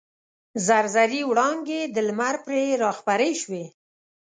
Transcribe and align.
زر 0.65 0.85
زري 0.95 1.21
وړانګې 1.29 1.81
د 1.95 1.97
لمر 2.07 2.35
پرې 2.45 2.63
راخپرې 2.83 3.31
شوې. 3.41 3.65